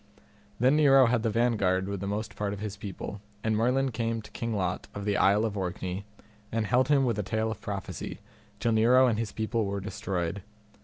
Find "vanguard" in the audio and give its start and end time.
1.29-1.87